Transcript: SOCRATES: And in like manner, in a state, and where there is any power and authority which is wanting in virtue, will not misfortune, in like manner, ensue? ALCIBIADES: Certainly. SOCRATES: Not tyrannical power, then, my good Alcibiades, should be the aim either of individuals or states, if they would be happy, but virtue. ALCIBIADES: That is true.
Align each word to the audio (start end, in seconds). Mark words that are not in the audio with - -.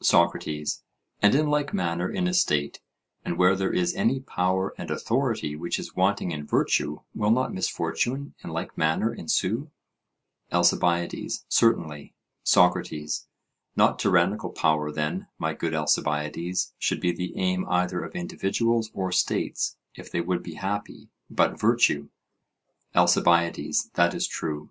SOCRATES: 0.00 0.82
And 1.20 1.34
in 1.34 1.48
like 1.50 1.74
manner, 1.74 2.10
in 2.10 2.26
a 2.26 2.32
state, 2.32 2.80
and 3.22 3.36
where 3.36 3.54
there 3.54 3.70
is 3.70 3.94
any 3.94 4.18
power 4.20 4.72
and 4.78 4.90
authority 4.90 5.56
which 5.56 5.78
is 5.78 5.94
wanting 5.94 6.30
in 6.30 6.46
virtue, 6.46 7.00
will 7.14 7.30
not 7.30 7.52
misfortune, 7.52 8.32
in 8.42 8.48
like 8.48 8.78
manner, 8.78 9.12
ensue? 9.12 9.70
ALCIBIADES: 10.50 11.44
Certainly. 11.50 12.14
SOCRATES: 12.44 13.26
Not 13.76 13.98
tyrannical 13.98 14.52
power, 14.52 14.90
then, 14.90 15.26
my 15.38 15.52
good 15.52 15.74
Alcibiades, 15.74 16.72
should 16.78 16.98
be 17.02 17.12
the 17.12 17.36
aim 17.36 17.66
either 17.68 18.02
of 18.02 18.16
individuals 18.16 18.90
or 18.94 19.12
states, 19.12 19.76
if 19.94 20.10
they 20.10 20.22
would 20.22 20.42
be 20.42 20.54
happy, 20.54 21.10
but 21.28 21.60
virtue. 21.60 22.08
ALCIBIADES: 22.94 23.90
That 23.92 24.14
is 24.14 24.26
true. 24.26 24.70